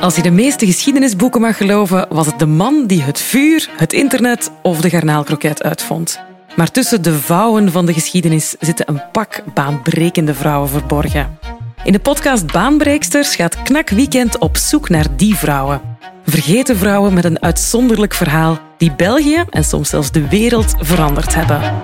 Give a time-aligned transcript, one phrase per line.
[0.00, 3.92] Als je de meeste geschiedenisboeken mag geloven, was het de man die het vuur, het
[3.92, 6.20] internet of de garnaalkroket uitvond.
[6.56, 11.38] Maar tussen de vouwen van de geschiedenis zitten een pak baanbrekende vrouwen verborgen.
[11.84, 15.80] In de podcast Baanbreeksters gaat Knak Weekend op zoek naar die vrouwen.
[16.24, 21.74] Vergeten vrouwen met een uitzonderlijk verhaal die België en soms zelfs de wereld veranderd hebben.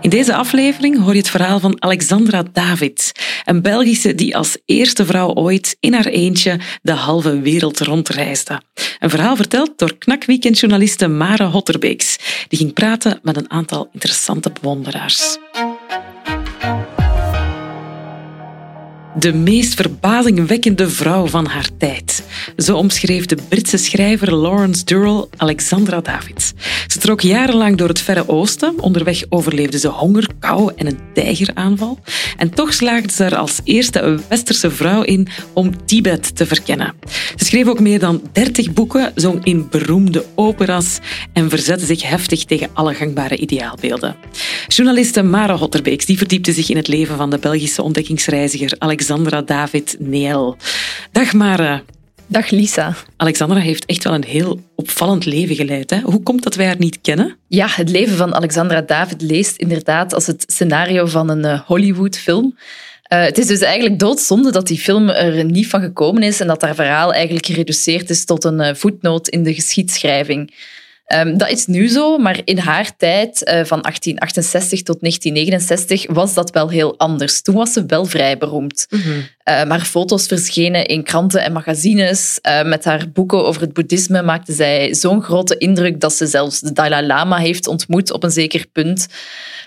[0.00, 3.12] In deze aflevering hoor je het verhaal van Alexandra David,
[3.44, 8.60] een Belgische die als eerste vrouw ooit in haar eentje de halve wereld rondreisde.
[8.98, 12.18] Een verhaal verteld door knakweekendjournaliste Mare Hotterbeeks,
[12.48, 15.38] die ging praten met een aantal interessante bewonderaars.
[19.18, 22.22] De meest verbazingwekkende vrouw van haar tijd.
[22.56, 26.52] Zo omschreef de Britse schrijver Lawrence Durrell Alexandra Davids.
[26.86, 28.80] Ze trok jarenlang door het Verre Oosten.
[28.80, 31.98] Onderweg overleefde ze honger, kou en een tijgeraanval.
[32.36, 36.94] En toch slaagde ze er als eerste westerse vrouw in om Tibet te verkennen.
[37.36, 40.98] Ze schreef ook meer dan 30 boeken, zong in beroemde operas
[41.32, 44.16] en verzette zich heftig tegen alle gangbare ideaalbeelden.
[44.68, 48.98] Journaliste Mara Hotterbeeks die verdiepte zich in het leven van de Belgische ontdekkingsreiziger Alexandra
[49.44, 50.56] David Neel.
[51.12, 51.82] Dag Mara.
[52.26, 52.96] Dag Lisa.
[53.16, 55.90] Alexandra heeft echt wel een heel opvallend leven geleid.
[55.90, 56.00] Hè?
[56.00, 57.36] Hoe komt dat wij haar niet kennen?
[57.48, 62.56] Ja, het leven van Alexandra David leest inderdaad als het scenario van een uh, Hollywood-film.
[63.12, 66.46] Uh, het is dus eigenlijk doodzonde dat die film er niet van gekomen is en
[66.46, 70.54] dat haar verhaal eigenlijk gereduceerd is tot een uh, voetnoot in de geschiedschrijving.
[71.16, 76.34] Um, dat is nu zo, maar in haar tijd, uh, van 1868 tot 1969, was
[76.34, 77.42] dat wel heel anders.
[77.42, 78.86] Toen was ze wel vrij beroemd.
[78.90, 79.12] Mm -hmm.
[79.14, 82.38] uh, maar foto's verschenen in kranten en magazines.
[82.42, 86.60] Uh, met haar boeken over het boeddhisme maakte zij zo'n grote indruk dat ze zelfs
[86.60, 89.06] de Dalai Lama heeft ontmoet op een zeker punt.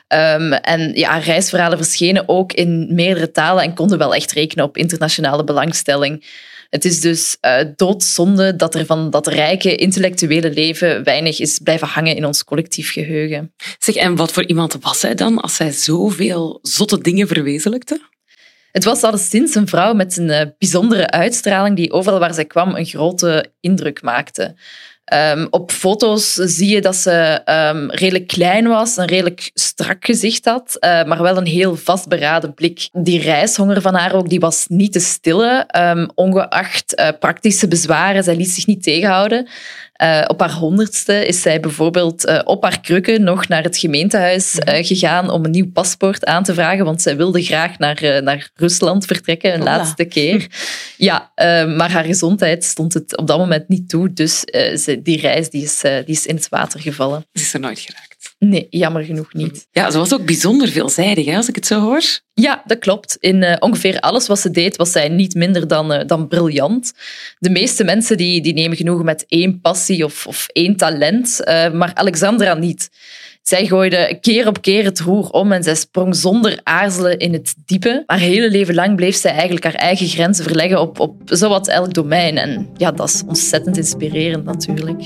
[0.08, 4.66] Um, en ja, haar reisverhalen verschenen ook in meerdere talen en konden wel echt rekenen
[4.66, 6.26] op internationale belangstelling.
[6.74, 11.88] Het is dus uh, doodzonde dat er van dat rijke intellectuele leven weinig is blijven
[11.88, 13.54] hangen in ons collectief geheugen.
[13.80, 18.02] Zeg, en wat voor iemand was zij dan als zij zoveel zotte dingen verwezenlijkte?
[18.72, 22.76] Het was alleszins een vrouw met een uh, bijzondere uitstraling die overal waar zij kwam
[22.76, 24.56] een grote indruk maakte.
[25.14, 30.46] Um, op foto's zie je dat ze um, redelijk klein was, een redelijk strak gezicht
[30.46, 32.90] had, uh, maar wel een heel vastberaden blik.
[32.92, 38.24] Die reishonger van haar ook, die was niet te stillen, um, ongeacht uh, praktische bezwaren.
[38.24, 39.50] Zij liet zich niet tegenhouden.
[40.04, 44.56] Uh, op haar honderdste is zij bijvoorbeeld uh, op haar krukken nog naar het gemeentehuis
[44.56, 48.50] uh, gegaan om een nieuw paspoort aan te vragen, want zij wilde graag naar, naar
[48.56, 50.48] Rusland vertrekken, een laatste keer.
[50.98, 51.32] Ja,
[51.66, 55.64] maar haar gezondheid stond het op dat moment niet toe, dus ze, die reis die
[55.64, 57.26] is, die is in het water gevallen.
[57.34, 58.13] Ze is er nooit geraakt.
[58.50, 59.68] Nee, jammer genoeg niet.
[59.72, 62.02] Ja, ze was ook bijzonder veelzijdig, hè, als ik het zo hoor.
[62.34, 63.18] Ja, dat klopt.
[63.20, 66.94] In uh, ongeveer alles wat ze deed, was zij niet minder dan, uh, dan briljant.
[67.40, 71.72] De meeste mensen die, die nemen genoegen met één passie of, of één talent, uh,
[71.72, 72.90] maar Alexandra niet.
[73.42, 77.56] Zij gooide keer op keer het roer om en zij sprong zonder aarzelen in het
[77.66, 78.04] diepe.
[78.06, 81.94] Haar hele leven lang bleef zij eigenlijk haar eigen grenzen verleggen op, op zowat elk
[81.94, 82.38] domein.
[82.38, 85.02] En ja, dat is ontzettend inspirerend natuurlijk.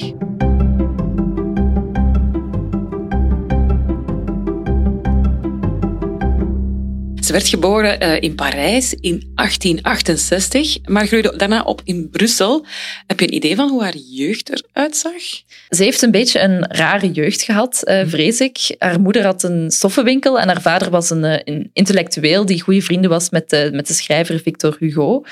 [7.28, 12.66] Ze werd geboren uh, in Parijs in 1868, maar groeide daarna op in Brussel.
[13.08, 15.22] Heb je een idee van hoe haar jeugd eruit zag?
[15.70, 18.76] Ze heeft een beetje een rare jeugd gehad, uh, vrees ik.
[18.78, 23.10] Haar moeder had een stoffenwinkel en haar vader was een, een intellectueel die goede vrienden
[23.10, 25.24] was met de, met de schrijver Victor Hugo.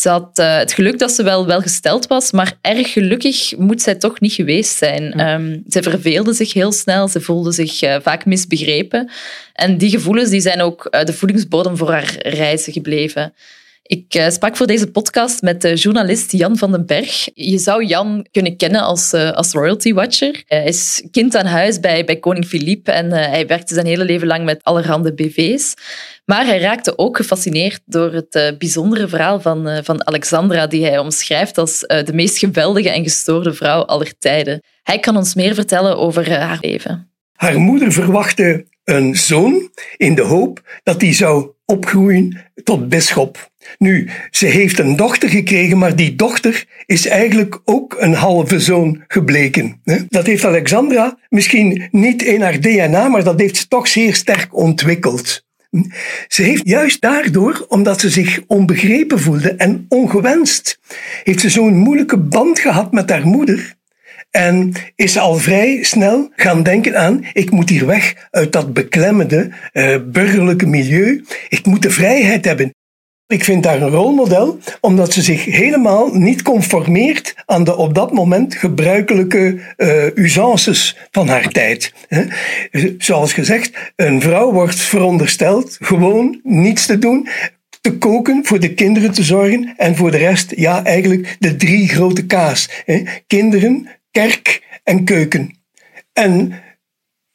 [0.00, 3.94] Ze had uh, het geluk dat ze wel welgesteld was, maar erg gelukkig moet zij
[3.94, 5.12] toch niet geweest zijn.
[5.16, 5.34] Ja.
[5.34, 9.10] Um, ze verveelde zich heel snel, ze voelde zich uh, vaak misbegrepen.
[9.52, 13.34] En die gevoelens die zijn ook uh, de voedingsbodem voor haar reizen gebleven.
[13.88, 17.28] Ik uh, sprak voor deze podcast met journalist Jan van den Berg.
[17.34, 20.42] Je zou Jan kunnen kennen als, uh, als royalty watcher.
[20.46, 24.04] Hij is kind aan huis bij, bij koning Philippe en uh, hij werkte zijn hele
[24.04, 25.74] leven lang met allerhande BV's.
[26.24, 31.58] Maar hij raakte ook gefascineerd door het bijzondere verhaal van, van Alexandra, die hij omschrijft
[31.58, 34.62] als de meest geweldige en gestoorde vrouw aller tijden.
[34.82, 37.10] Hij kan ons meer vertellen over haar leven.
[37.32, 43.47] Haar moeder verwachtte een zoon in de hoop dat hij zou opgroeien tot bisschop.
[43.78, 49.04] Nu, ze heeft een dochter gekregen, maar die dochter is eigenlijk ook een halve zoon
[49.08, 49.80] gebleken.
[50.08, 54.56] Dat heeft Alexandra misschien niet in haar DNA, maar dat heeft ze toch zeer sterk
[54.56, 55.46] ontwikkeld.
[56.28, 60.78] Ze heeft juist daardoor, omdat ze zich onbegrepen voelde en ongewenst,
[61.24, 63.76] heeft ze zo'n moeilijke band gehad met haar moeder,
[64.30, 69.50] en is al vrij snel gaan denken aan, ik moet hier weg uit dat beklemmende
[69.72, 71.24] uh, burgerlijke milieu.
[71.48, 72.74] Ik moet de vrijheid hebben.
[73.28, 78.12] Ik vind haar een rolmodel, omdat ze zich helemaal niet conformeert aan de op dat
[78.12, 81.92] moment gebruikelijke uh, usances van haar tijd.
[82.98, 87.28] Zoals gezegd, een vrouw wordt verondersteld gewoon niets te doen,
[87.80, 91.88] te koken, voor de kinderen te zorgen en voor de rest, ja, eigenlijk de drie
[91.88, 92.68] grote K's.
[93.26, 95.58] Kinderen, kerk en keuken.
[96.12, 96.52] En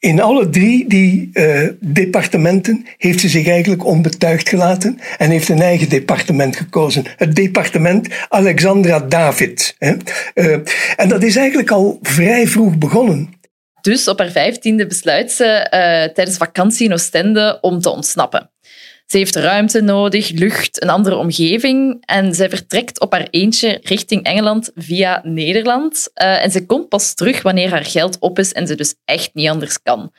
[0.04, 5.62] in alle drie die uh, departementen heeft ze zich eigenlijk onbetuigd gelaten en heeft een
[5.62, 7.04] eigen departement gekozen.
[7.16, 9.76] Het departement Alexandra David.
[9.78, 9.94] Hè.
[10.34, 10.58] Uh,
[10.96, 13.32] en dat is eigenlijk al vrij vroeg begonnen.
[13.80, 18.50] Dus op haar vijftiende besluit ze uh, tijdens vakantie in Oostende om te ontsnappen.
[19.06, 22.02] Ze heeft ruimte nodig, lucht, een andere omgeving.
[22.06, 26.10] En zij vertrekt op haar eentje richting Engeland via Nederland.
[26.14, 29.30] Uh, en ze komt pas terug wanneer haar geld op is en ze dus echt
[29.34, 30.12] niet anders kan.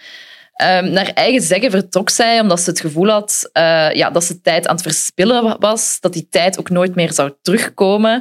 [0.62, 4.42] Um, naar eigen zeggen vertrok zij omdat ze het gevoel had uh, ja, dat ze
[4.42, 8.14] tijd aan het verspillen was, dat die tijd ook nooit meer zou terugkomen.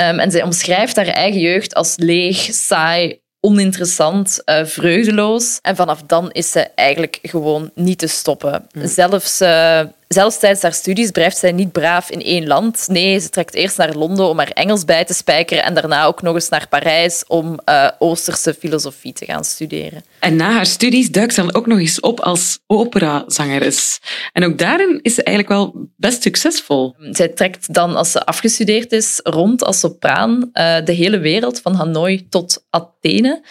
[0.00, 5.58] Um, en zij omschrijft haar eigen jeugd als leeg, saai, oninteressant, uh, vreugdeloos.
[5.62, 8.66] En vanaf dan is ze eigenlijk gewoon niet te stoppen.
[8.72, 12.86] Zelfs uh, Zelfs tijdens haar studies blijft zij niet braaf in één land.
[12.88, 16.22] Nee, ze trekt eerst naar Londen om haar Engels bij te spijkeren en daarna ook
[16.22, 20.04] nog eens naar Parijs om uh, Oosterse filosofie te gaan studeren.
[20.20, 24.00] En na haar studies duikt ze dan ook nog eens op als operazangeres.
[24.32, 26.94] En ook daarin is ze eigenlijk wel best succesvol.
[27.10, 31.74] Zij trekt dan, als ze afgestudeerd is, rond als sopraan uh, de hele wereld, van
[31.74, 33.42] Hanoi tot Athene.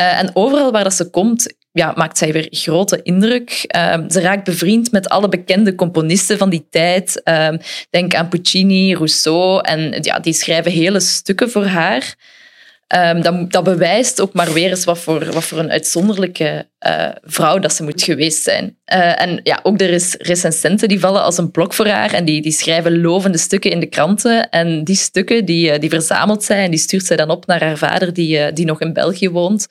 [0.00, 3.64] Uh, en overal waar dat ze komt, ja, maakt zij weer grote indruk.
[3.66, 7.20] Ehm, ze raakt bevriend met alle bekende componisten van die tijd.
[7.24, 7.48] Uh,
[7.90, 9.60] denk aan Puccini, Rousseau.
[9.62, 12.14] En ja, die schrijven hele stukken voor haar.
[12.96, 17.08] Um, dat, dat, bewijst ook maar weer eens wat voor, wat voor een uitzonderlijke uh,
[17.22, 18.76] vrouw dat ze moet geweest zijn.
[18.94, 22.24] Uh, en ja, ook er is recensenten die vallen als een blok voor haar en
[22.24, 24.48] die, die schrijven lovende stukken in de kranten.
[24.48, 27.64] En die stukken die, eh, die verzamelt zij en die stuurt zij dan op naar
[27.64, 29.66] haar vader die, die nog in België woont,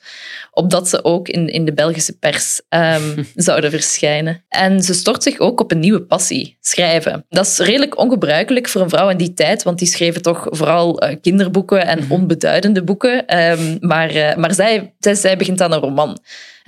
[0.50, 4.44] opdat ze ook in, in de Belgische pers um, zouden verschijnen.
[4.48, 7.24] En ze stort zich ook op een nieuwe passie, schrijven.
[7.28, 11.02] Dat is redelijk ongebruikelijk voor een vrouw in die tijd, want die schreven toch vooral
[11.20, 12.12] kinderboeken en mhm.
[12.12, 13.38] onbeduidende boeken.
[13.38, 16.18] Um, maar maar zij, zij, zij begint aan een roman.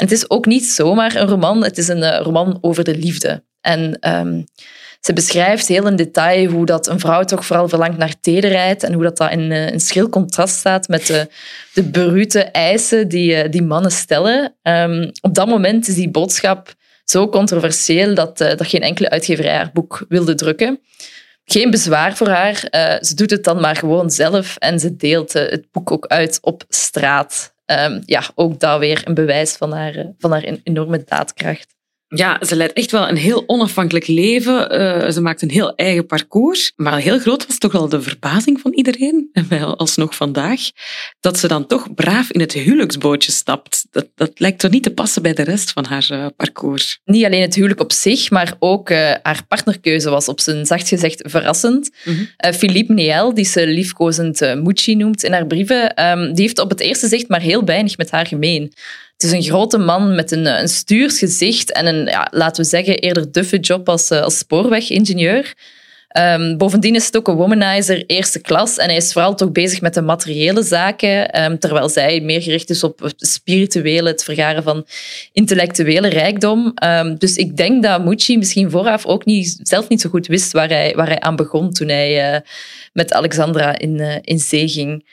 [0.01, 2.97] En het is ook niet zomaar een roman, het is een uh, roman over de
[2.97, 3.45] liefde.
[3.61, 4.45] En um,
[5.01, 8.93] ze beschrijft heel in detail hoe dat een vrouw toch vooral verlangt naar tederheid en
[8.93, 11.29] hoe dat, dat in een schril contrast staat met de,
[11.75, 14.55] de brute eisen die, uh, die mannen stellen.
[14.63, 16.75] Um, op dat moment is die boodschap
[17.05, 20.81] zo controversieel dat, uh, dat geen enkele uitgeverij haar boek wilde drukken.
[21.45, 22.57] Geen bezwaar voor haar.
[23.01, 26.65] Ze doet het dan maar gewoon zelf en ze deelt het boek ook uit op
[26.69, 27.55] straat.
[27.71, 31.75] Um, ja, ook daar weer een bewijs van haar, eh, van haar enorme daadkracht.
[32.15, 34.81] Ja, ze leidt echt wel een heel onafhankelijk leven.
[34.81, 36.73] Uh, ze maakt een heel eigen parcours.
[36.77, 40.61] Maar heel groot was toch wel de verbazing van iedereen, en wel alsnog vandaag,
[41.21, 43.87] dat ze dan toch braaf in het huwelijksbootje stapt.
[43.91, 47.01] Dat, dat lijkt er niet te passen bij de rest van haar uh, parcours.
[47.05, 50.89] Niet alleen het huwelijk op zich, maar ook uh, haar partnerkeuze was op zijn zacht
[50.89, 51.91] gezegd verrassend.
[52.05, 52.53] Mm -hmm.
[52.53, 56.81] Philippe Niel, die ze liefkozend Mucci noemt in haar brieven, um, die heeft op het
[56.81, 58.73] eerste zicht maar heel weinig met haar gemeen.
[59.21, 62.69] Het is een grote man met een, een stuurs gezicht en een, ja, laten we
[62.69, 65.55] zeggen, eerder duffe job als, eh, als spoorwegingenieur.
[66.19, 69.81] Um, bovendien is het ook een womanizer eerste klas en hij is vooral toch bezig
[69.81, 74.63] met de materiële zaken, um, terwijl zij meer gericht is op het spirituele, het vergaren
[74.63, 74.87] van
[75.33, 76.75] intellectuele rijkdom.
[76.85, 80.53] Um, dus ik denk dat Mucci misschien vooraf ook niet, zelf niet zo goed wist
[80.53, 82.41] waar hij, waar hij aan begon toen hij uh,
[82.93, 85.05] met Alexandra in, in zee ging.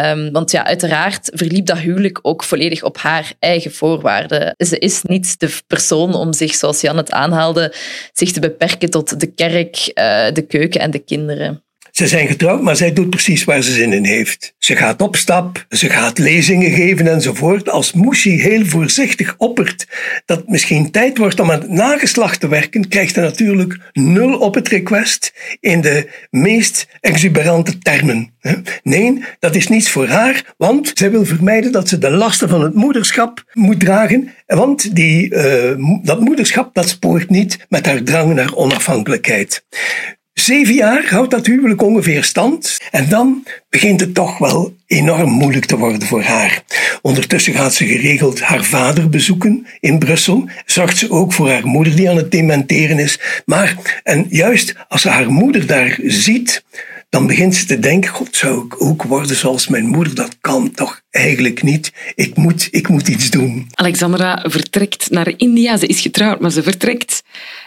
[0.00, 4.54] Um, want ja, uiteraard verliep dat huwelijk ook volledig op haar eigen voorwaarden.
[4.58, 7.74] Ze is niet de persoon om zich, zoals Jan het aanhaalde,
[8.12, 11.64] zich te beperken tot de kerk, uh, de keuken en de kinderen.
[11.92, 14.54] Ze zijn getrouwd, maar zij doet precies waar ze zin in heeft.
[14.58, 17.68] Ze gaat op stap, ze gaat lezingen geven enzovoort.
[17.68, 19.86] Als Moeshi heel voorzichtig oppert
[20.24, 24.38] dat het misschien tijd wordt om aan het nageslacht te werken, krijgt hij natuurlijk nul
[24.38, 28.34] op het request in de meest exuberante termen.
[28.82, 32.62] Nee, dat is niets voor haar, want zij wil vermijden dat ze de lasten van
[32.62, 38.34] het moederschap moet dragen, want die, uh, dat moederschap dat spoort niet met haar drang
[38.34, 39.64] naar onafhankelijkheid.
[40.34, 42.78] Zeven jaar houdt dat huwelijk ongeveer stand.
[42.90, 46.62] En dan begint het toch wel enorm moeilijk te worden voor haar.
[47.02, 50.48] Ondertussen gaat ze geregeld haar vader bezoeken in Brussel.
[50.66, 53.18] Zorgt ze ook voor haar moeder die aan het dementeren is.
[53.46, 56.64] Maar, en juist als ze haar moeder daar ziet,
[57.12, 60.14] dan begint ze te denken, god, zou ik ook worden zoals mijn moeder?
[60.14, 61.92] Dat kan toch eigenlijk niet.
[62.14, 63.66] Ik moet, ik moet iets doen.
[63.74, 65.76] Alexandra vertrekt naar India.
[65.76, 67.22] Ze is getrouwd, maar ze vertrekt.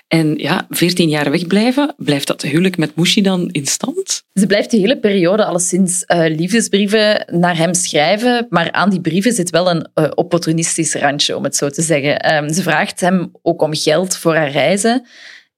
[0.07, 4.23] En ja, veertien jaar wegblijven, blijft dat huwelijk met Mushi dan in stand?
[4.33, 9.33] Ze blijft de hele periode alleszins uh, liefdesbrieven naar hem schrijven, maar aan die brieven
[9.33, 12.35] zit wel een uh, opportunistisch randje, om het zo te zeggen.
[12.35, 15.05] Um, ze vraagt hem ook om geld voor haar reizen.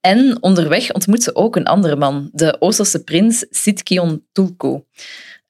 [0.08, 4.82] En onderweg ontmoet ze ook een andere man, de Oosterse prins Sitkion Tulku.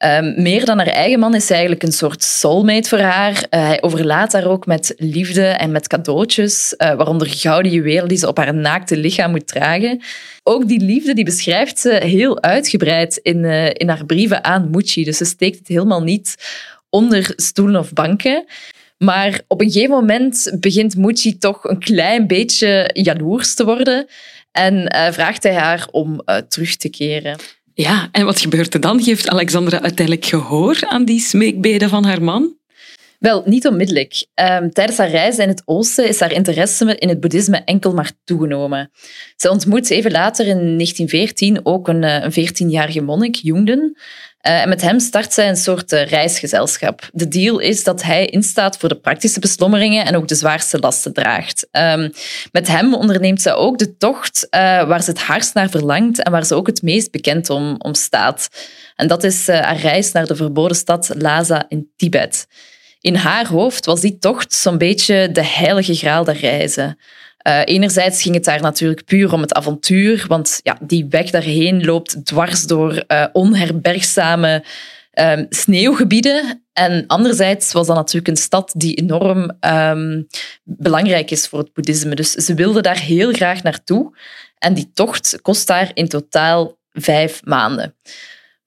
[0.06, 3.32] Um, meer dan haar eigen man is hij eigenlijk een soort soulmate voor haar.
[3.34, 8.18] Uh, hij overlaat haar ook met liefde en met cadeautjes, uh, waaronder gouden juwelen die
[8.18, 10.02] ze op haar naakte lichaam moet dragen.
[10.44, 15.04] Ook die liefde die beschrijft ze heel uitgebreid in, uh, in haar brieven aan Mucci.
[15.04, 16.36] Dus ze steekt het helemaal niet
[16.90, 18.46] onder stoelen of banken.
[18.98, 24.08] Maar op een gegeven moment begint Mucci toch een klein beetje jaloers te worden
[24.58, 27.38] en vraagt hij haar om terug te keren.
[27.74, 29.04] Ja, en wat gebeurt er dan?
[29.04, 32.58] Geeft Alexandra uiteindelijk gehoor aan die smeekbeden van haar man?
[33.20, 34.26] Wel, niet onmiddellijk.
[34.36, 38.12] Um, tijdens haar reis in het oosten is haar interesse in het boeddhisme enkel maar
[38.24, 38.92] toegenomen.
[39.36, 43.98] Ze ontmoet even later in 1914 ook een, eh, een 14-jarige monnik, Jungden.
[44.42, 47.10] Uh, en met hem start zij een soort uh, reisgezelschap.
[47.12, 51.14] De deal is dat hij instaat voor de praktische beslommeringen en ook de zwaarste lasten
[51.14, 51.68] draagt.
[51.72, 52.12] Um,
[52.52, 56.32] met hem onderneemt ze ook de tocht uh, waar ze het hardst naar verlangt en
[56.32, 58.48] waar ze ook het meest bekend om, om staat.
[58.96, 62.48] En dat is haar reis naar de verboden stad Lhasa in Tibet.
[63.02, 66.98] In haar hoofd was die tocht zo'n beetje de heilige graal der reizen.
[67.48, 71.86] Uh, enerzijds ging het daar natuurlijk puur om het avontuur, want ja, die weg daarheen
[71.86, 74.64] loopt dwars door uh, onherbergzame
[75.14, 76.66] um, sneeuwgebieden.
[76.74, 80.28] En anderzijds was dat natuurlijk een stad die enorm um,
[80.64, 82.16] belangrijk is voor het boeddhisme.
[82.16, 84.18] Dus ze wilde daar heel graag naartoe.
[84.58, 87.96] En die tocht kost daar in totaal vijf maanden.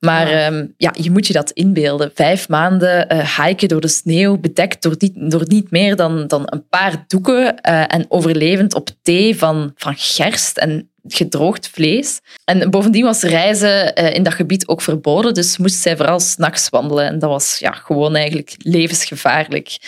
[0.01, 0.47] Maar ja.
[0.47, 2.11] Um, ja, je moet je dat inbeelden.
[2.15, 6.43] Vijf maanden uh, hiken door de sneeuw, bedekt door, die, door niet meer dan, dan
[6.45, 12.21] een paar doeken uh, en overlevend op thee van, van gerst en gedroogd vlees.
[12.45, 16.69] En bovendien was reizen uh, in dat gebied ook verboden, dus moest zij vooral s'nachts
[16.69, 17.07] wandelen.
[17.07, 19.79] En dat was ja, gewoon eigenlijk levensgevaarlijk.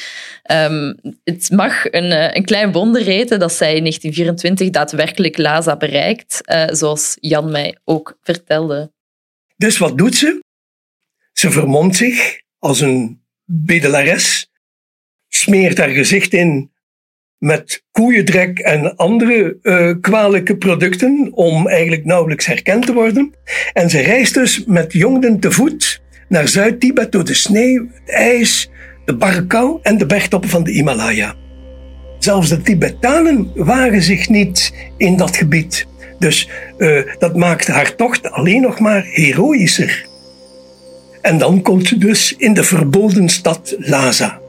[0.53, 6.41] Um, het mag een, een klein wonder heten dat zij in 1924 daadwerkelijk Lhasa bereikt,
[6.67, 8.91] zoals Jan mij ook vertelde.
[9.63, 10.45] Dus wat doet ze?
[11.33, 14.51] Ze vermomt zich als een bedelares,
[15.29, 16.71] smeert haar gezicht in
[17.39, 23.35] met koeiendrek en andere uh, kwalijke producten om eigenlijk nauwelijks herkend te worden.
[23.73, 28.71] En ze reist dus met jongden te voet naar Zuid-Tibet door de sneeuw, het ijs,
[29.05, 31.35] de barre en de bergtoppen van de Himalaya.
[32.19, 35.87] Zelfs de Tibetanen wagen zich niet in dat gebied.
[36.23, 36.49] Dus
[36.79, 40.07] uh, dat maakt haar tocht alleen nog maar heroïscher.
[41.21, 44.41] En dan komt ze dus in de verboden stad Lhasa.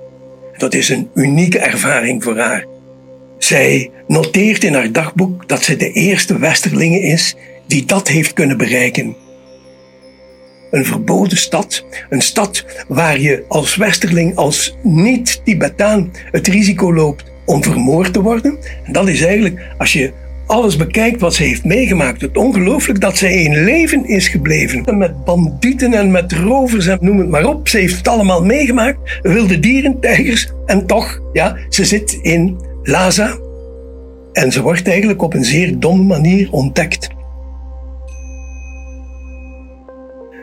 [0.57, 2.65] Dat is een unieke ervaring voor haar.
[3.37, 7.35] Zij noteert in haar dagboek dat ze de eerste westerlinge is
[7.67, 9.15] die dat heeft kunnen bereiken.
[10.71, 17.63] Een verboden stad, een stad waar je als westerling, als niet-Tibetaan het risico loopt om
[17.63, 18.57] vermoord te worden.
[18.83, 20.13] En dat is eigenlijk, als je
[20.53, 22.21] alles bekijkt wat ze heeft meegemaakt.
[22.21, 24.97] Het ongelooflijk dat zij in leven is gebleven.
[24.97, 27.67] Met bandieten en met rovers en noem het maar op.
[27.67, 29.19] Ze heeft het allemaal meegemaakt.
[29.21, 30.51] Wilde dieren, tijgers.
[30.65, 33.37] En toch, ja, ze zit in Lhasa.
[34.33, 37.09] En ze wordt eigenlijk op een zeer domme manier ontdekt.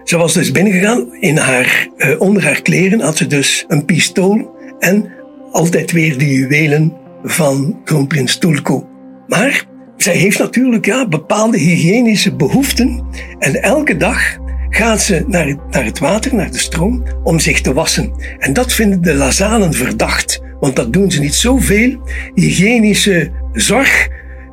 [0.04, 1.16] Ze was dus binnengegaan.
[1.20, 5.12] In haar, uh, onder haar kleren had ze dus een pistool en
[5.52, 8.82] altijd weer de juwelen van kroonprins Tulku.
[9.26, 9.68] Maar
[10.02, 13.04] zij heeft natuurlijk ja, bepaalde hygiënische behoeften.
[13.38, 14.36] En elke dag
[14.68, 18.12] gaat ze naar het, naar het water, naar de stroom, om zich te wassen.
[18.38, 20.42] En dat vinden de Lazanen verdacht.
[20.60, 22.00] Want dat doen ze niet zoveel.
[22.34, 24.08] Hygiënische zorg,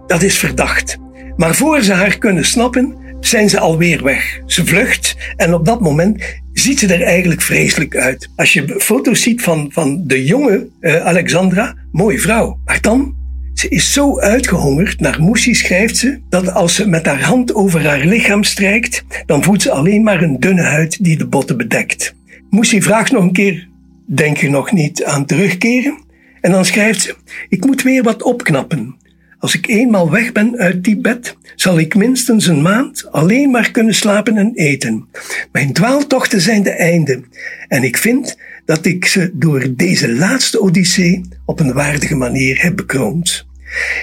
[0.07, 0.97] dat is verdacht.
[1.35, 4.41] Maar voor ze haar kunnen snappen, zijn ze alweer weg.
[4.45, 6.23] Ze vlucht en op dat moment
[6.53, 8.29] ziet ze er eigenlijk vreselijk uit.
[8.35, 12.59] Als je foto's ziet van, van de jonge uh, Alexandra, mooie vrouw.
[12.65, 13.15] Maar dan
[13.59, 17.85] ze is zo uitgehongerd, naar Moesie schrijft ze, dat als ze met haar hand over
[17.85, 22.15] haar lichaam strijkt, dan voelt ze alleen maar een dunne huid die de botten bedekt.
[22.49, 23.67] Moesie vraagt nog een keer,
[24.05, 26.01] denk je nog niet aan terugkeren?
[26.41, 27.15] En dan schrijft ze,
[27.49, 28.95] ik moet weer wat opknappen.
[29.39, 33.95] Als ik eenmaal weg ben uit Tibet, zal ik minstens een maand alleen maar kunnen
[33.95, 35.07] slapen en eten.
[35.51, 37.23] Mijn dwaaltochten zijn de einde.
[37.67, 42.75] En ik vind dat ik ze door deze laatste odyssee op een waardige manier heb
[42.75, 43.46] bekroond.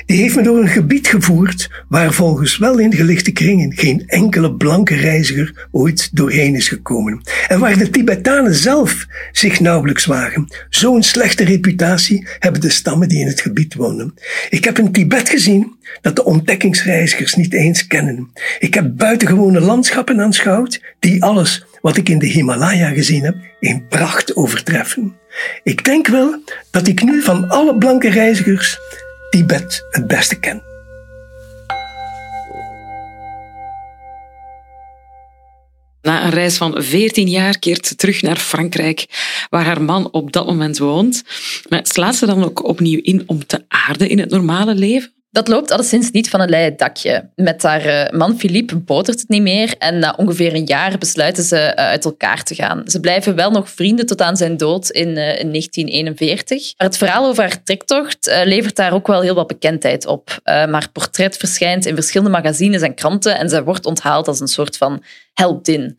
[0.06, 4.94] Die heeft me door een gebied gevoerd waar volgens wel ingelichte kringen geen enkele blanke
[4.94, 7.20] reiziger ooit doorheen is gekomen.
[7.48, 10.48] En waar de Tibetanen zelf zich nauwelijks wagen.
[10.70, 14.14] Zo'n slechte reputatie hebben de stammen die in het gebied wonen.
[14.50, 18.30] Ik heb een Tibet gezien dat de ontdekkingsreizigers niet eens kennen.
[18.58, 23.86] Ik heb buitengewone landschappen aanschouwd die alles wat ik in de Himalaya gezien heb in
[23.88, 25.14] pracht overtreffen.
[25.62, 28.78] Ik denk wel dat ik nu van alle blanke reizigers
[29.34, 30.62] Tibet het beste ken.
[36.02, 39.06] Na een reis van 14 jaar keert ze terug naar Frankrijk,
[39.50, 41.22] waar haar man op dat moment woont.
[41.68, 45.12] Maar slaat ze dan ook opnieuw in om te aarden in het normale leven?
[45.34, 47.28] Dat loopt alleszins niet van een leien dakje.
[47.34, 51.44] Met haar eh, man Philippe botert het niet meer en na ongeveer een jaar besluiten
[51.44, 52.82] ze eh, uit elkaar te gaan.
[52.86, 56.74] Ze blijven wel nog vrienden tot aan zijn dood in, in 1941.
[56.76, 60.38] Maar het verhaal over haar trektocht levert daar ook wel heel wat bekendheid op.
[60.44, 64.76] haar portret verschijnt in verschillende magazines en kranten en zij wordt onthaald als een soort
[64.76, 65.98] van heldin.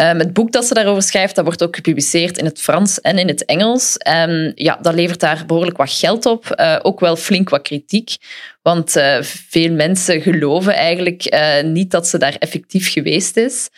[0.00, 3.18] Um, het boek dat ze daarover schrijft, dat wordt ook gepubliceerd in het Frans en
[3.18, 3.96] in het Engels.
[3.96, 6.54] En ja, dat levert daar behoorlijk wat geld op.
[6.60, 8.16] Uh, ook wel flink wat kritiek.
[8.62, 13.68] Want uh, veel mensen geloven eigenlijk uh, niet dat ze daar effectief geweest is.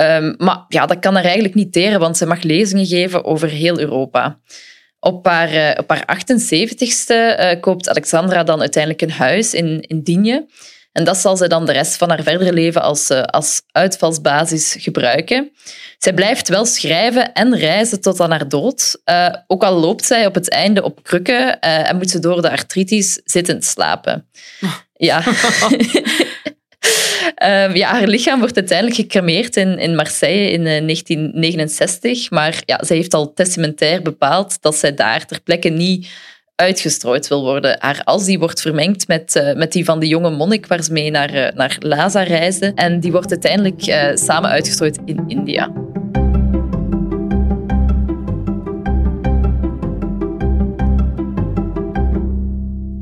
[0.00, 3.48] Um, maar ja, dat kan haar eigenlijk niet teren, want ze mag lezingen geven over
[3.48, 4.38] heel Europa.
[4.98, 10.46] Op haar, op haar 78ste koopt Alexandra dan uiteindelijk een huis in, in Digne.
[11.00, 14.76] En dat zal ze dan de rest van haar verdere leven als, eh, als uitvalsbasis
[14.78, 15.50] gebruiken.
[15.98, 19.00] Zij blijft wel schrijven en reizen tot aan haar dood.
[19.04, 22.42] Uh, ook al loopt zij op het einde op krukken uh, en moet ze door
[22.42, 24.28] de artritis zittend slapen.
[24.60, 24.74] Oh.
[24.92, 25.22] Ja.
[27.42, 32.30] Uh, ja, haar lichaam wordt uiteindelijk gecremeerd in, in Marseille in 1969.
[32.30, 36.08] Maar ja, zij heeft al testamentair bepaald dat zij daar ter plekke niet
[36.60, 37.76] uitgestrooid wil worden.
[37.78, 40.92] Haar as die wordt vermengd met, uh, met die van de jonge monnik waar ze
[40.92, 42.74] mee naar, uh, naar Lhasa reizen.
[42.74, 45.72] En die wordt uiteindelijk uh, samen uitgestrooid in India.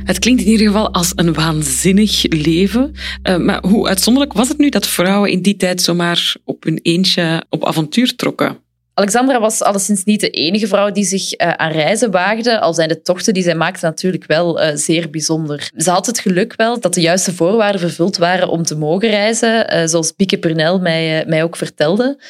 [0.05, 2.95] Het klinkt in ieder geval als een waanzinnig leven.
[3.39, 7.45] Maar hoe uitzonderlijk was het nu dat vrouwen in die tijd zomaar op hun eentje
[7.49, 8.68] op avontuur trokken?
[8.99, 12.89] Alexandra was alleszins niet de enige vrouw die zich uh, aan reizen waagde, al zijn
[12.89, 15.71] de tochten die zij maakte natuurlijk wel uh, zeer bijzonder.
[15.77, 19.75] Ze had het geluk wel dat de juiste voorwaarden vervuld waren om te mogen reizen,
[19.75, 22.23] uh, zoals Bieke Purnell mij, mij ook vertelde.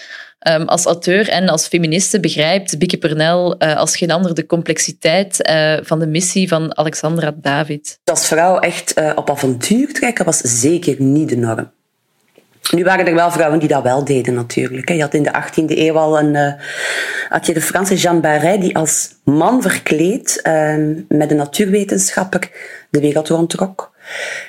[0.49, 5.51] Um, als auteur en als feministe begrijpt Bieke Purnell als geen ander de complexiteit
[5.83, 7.99] van de missie van Alexandra David.
[8.05, 11.71] Als vrouw echt op avontuur trekken was zeker niet de norm.
[12.71, 14.88] Nu waren er wel vrouwen die dat wel deden natuurlijk.
[14.88, 16.53] Je had in de 18e eeuw al een, uh,
[17.29, 20.75] had je de Franse Jeanne Barret die als man verkleed uh,
[21.09, 22.51] met een natuurwetenschapper
[22.90, 23.90] de wereld rondtrok.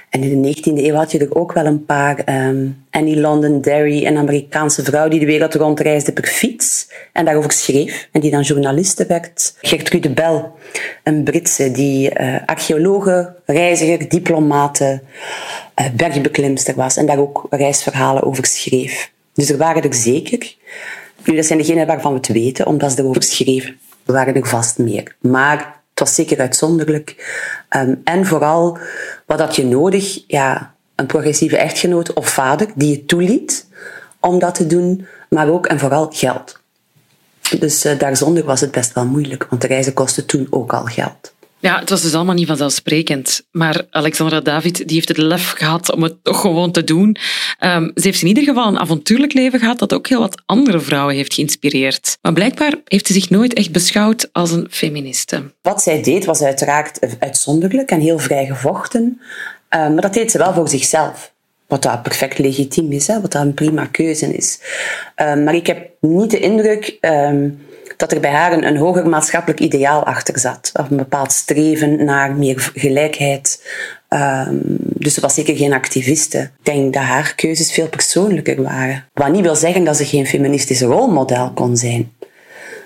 [0.09, 2.47] En in de 19e eeuw had je er ook wel een paar.
[2.47, 8.07] Um, Annie Londonderry, een Amerikaanse vrouw die de wereld rondreisde per fiets en daarover schreef
[8.11, 9.55] en die dan journaliste werd.
[9.61, 10.45] Gertrude Bell,
[11.03, 15.01] een Britse die uh, archeologe, reiziger, diplomate,
[15.81, 19.11] uh, bergbeklimster was en daar ook reisverhalen over schreef.
[19.33, 20.55] Dus er waren er zeker.
[21.25, 23.79] Nu, dat zijn degenen waarvan we het weten, omdat ze erover schreven.
[24.05, 25.15] Er waren er vast meer.
[25.19, 27.35] Maar het was zeker uitzonderlijk.
[27.69, 28.77] Um, en vooral,
[29.25, 30.23] wat had je nodig?
[30.27, 33.67] Ja, een progressieve echtgenoot of vader die je toeliet
[34.19, 36.59] om dat te doen, maar ook en vooral geld.
[37.59, 40.85] Dus uh, daarzonder was het best wel moeilijk, want de reizen kostten toen ook al
[40.85, 41.33] geld.
[41.61, 43.41] Ja, het was dus allemaal niet vanzelfsprekend.
[43.51, 47.17] Maar Alexandra David die heeft het lef gehad om het toch gewoon te doen.
[47.59, 50.79] Um, ze heeft in ieder geval een avontuurlijk leven gehad dat ook heel wat andere
[50.79, 52.17] vrouwen heeft geïnspireerd.
[52.21, 55.43] Maar blijkbaar heeft ze zich nooit echt beschouwd als een feministe.
[55.61, 59.01] Wat zij deed was uiteraard uitzonderlijk en heel vrij gevochten.
[59.01, 61.33] Um, maar dat deed ze wel voor zichzelf.
[61.67, 64.59] Wat dat perfect legitiem is, wat dat een prima keuze is.
[65.15, 66.97] Um, maar ik heb niet de indruk
[67.99, 70.69] dat er bij haar een, hoger maatschappelijk ideaal achter zat.
[70.73, 73.63] Een bepaald streven naar meer gelijkheid.
[74.09, 76.39] Um, dus ze was zeker geen activiste.
[76.39, 79.05] Ik denk dat haar keuzes veel persoonlijker waren.
[79.13, 82.11] Wat niet wil zeggen dat ze geen feministisch rolmodel kon zijn.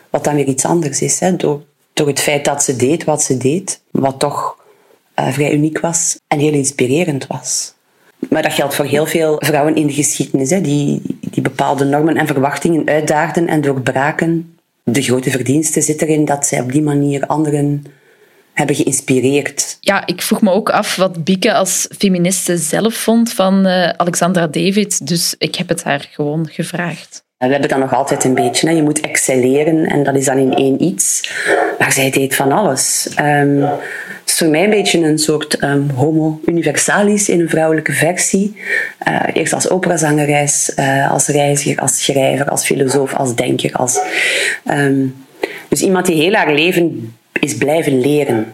[0.09, 1.19] Wat dan weer iets anders is.
[1.19, 1.35] Hè?
[1.35, 1.61] Door,
[1.93, 3.81] het feit dat ze deed wat ze deed.
[3.91, 4.57] Wat toch
[5.19, 7.73] uh, vrij uniek was en heel inspirerend was.
[8.29, 12.17] Maar dat geldt voor heel veel vrouwen in de geschiedenis, hè, die, die bepaalde normen
[12.17, 14.52] en verwachtingen uitdaagden en doorbraken
[14.83, 17.85] de grote verdienste zit erin dat zij op die manier anderen
[18.53, 19.77] hebben geïnspireerd.
[19.79, 24.47] Ja, ik vroeg me ook af wat Bieke als feministe zelf vond van uh, Alexandra
[24.47, 25.07] David.
[25.07, 27.23] Dus ik heb het haar gewoon gevraagd.
[27.37, 28.67] We hebben dat nog altijd een beetje.
[28.67, 28.75] Hè.
[28.75, 31.31] Je moet excelleren en dat is dan in één iets.
[31.79, 33.09] Maar zij deed van alles.
[33.19, 33.65] Um,
[34.25, 38.55] is voor mij een beetje een soort um, homo universalis in een vrouwelijke versie.
[39.07, 43.73] Uh, eerst als operazangeres, uh, als reiziger, als schrijver, als filosoof, als denker.
[43.73, 43.99] Als,
[44.71, 45.15] um,
[45.67, 48.53] dus iemand die heel haar leven is blijven leren.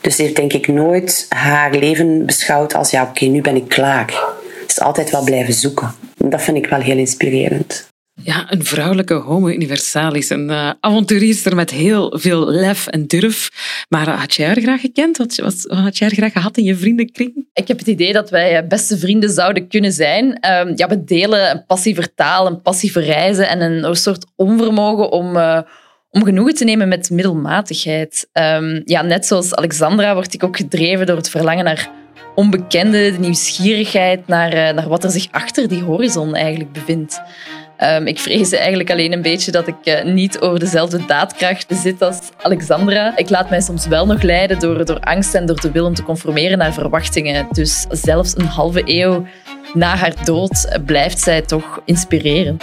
[0.00, 4.10] Dus heeft denk ik nooit haar leven beschouwd als ja oké, nu ben ik klaar.
[4.10, 5.94] Ze is altijd wel blijven zoeken.
[6.16, 7.88] Dat vind ik wel heel inspirerend.
[8.22, 10.30] Ja, een vrouwelijke homo universalis.
[10.30, 13.50] Een uh, avonturierster met heel veel lef en durf.
[13.88, 15.16] Maar had jij haar graag gekend?
[15.16, 17.46] Wat, had jij haar graag gehad in je vriendenkring?
[17.52, 20.24] Ik heb het idee dat wij eh, beste vrienden zouden kunnen zijn.
[20.24, 24.26] Um, ja, we delen een passie voor taal, een passie voor reizen en een, soort
[24.36, 25.36] onvermogen om...
[26.10, 28.28] Om genoegen te nemen met middelmatigheid.
[28.32, 31.90] Um, ja, net zoals Alexandra word ik ook gedreven door het verlangen naar
[32.34, 37.20] onbekende, de nieuwsgierigheid naar, naar wat er zich achter die horizon eigenlijk bevindt.
[37.80, 42.02] Um, ik vrees eigenlijk alleen een beetje dat ik uh, niet over dezelfde daadkracht bezit
[42.02, 43.16] als Alexandra.
[43.16, 45.94] Ik laat mij soms wel nog leiden door, door angst en door de wil om
[45.94, 47.46] te conformeren naar verwachtingen.
[47.50, 49.26] Dus zelfs een halve eeuw
[49.72, 52.56] na haar dood blijft zij toch inspireren.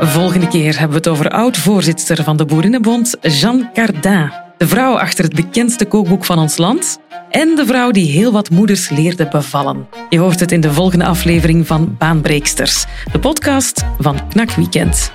[0.00, 4.47] Volgende keer hebben we het over oud-voorzitter van de Boerinnenbond, Jeanne Cardin.
[4.58, 6.98] De vrouw achter het bekendste kookboek van ons land
[7.30, 9.86] en de vrouw die heel wat moeders leerde bevallen.
[10.08, 15.12] Je hoort het in de volgende aflevering van Baanbreeksters, de podcast van Knak Weekend.